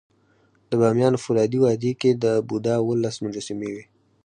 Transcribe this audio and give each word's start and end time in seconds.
د 0.69 0.71
بامیانو 0.81 1.21
فولادي 1.23 1.59
وادي 1.61 1.91
کې 2.01 2.11
د 2.23 2.25
بودا 2.47 2.73
اوولس 2.79 3.15
مجسمې 3.25 3.67
وې 3.73 3.83